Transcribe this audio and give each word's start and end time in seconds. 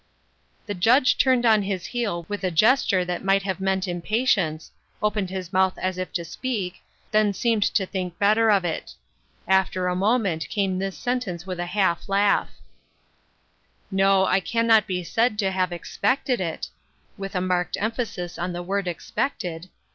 The 0.65 0.73
Judge 0.73 1.15
turned 1.15 1.45
on 1.45 1.61
his 1.61 1.85
heel 1.85 2.25
with 2.27 2.43
a 2.43 2.49
gesture 2.49 3.05
that 3.05 3.23
might 3.23 3.43
have 3.43 3.59
meant 3.59 3.87
impatience, 3.87 4.71
opened 4.99 5.29
his 5.29 5.53
mouth 5.53 5.77
as 5.77 5.99
if 5.99 6.11
to 6.13 6.25
speak, 6.25 6.81
then 7.11 7.33
seemed 7.33 7.61
to 7.61 7.85
think 7.85 8.17
better 8.17 8.49
of 8.49 8.65
it. 8.65 8.95
After 9.47 9.85
a 9.87 9.95
moment 9.95 10.49
came 10.49 10.79
this 10.79 10.97
sentence 10.97 11.45
with 11.45 11.59
a 11.59 11.67
half 11.67 12.09
laugh:—" 12.09 12.49
No, 13.91 14.25
I 14.25 14.39
cannot 14.39 14.87
be 14.87 15.03
said 15.03 15.37
to 15.37 15.51
have 15.51 15.71
expected 15.71 16.41
it" 16.41 16.69
(with 17.19 17.35
a 17.35 17.39
marked 17.41 17.77
emphasis 17.79 18.39
on 18.39 18.53
the 18.53 18.63
word 18.63 18.87
"expected"). 18.87 19.69